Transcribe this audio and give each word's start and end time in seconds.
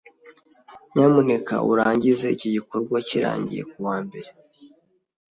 nyamuneka 0.93 1.55
urangize 1.71 2.25
iki 2.35 2.49
gikorwa 2.55 2.97
kirangiye 3.07 3.63
kuwa 3.71 3.95
mbere 4.05 4.29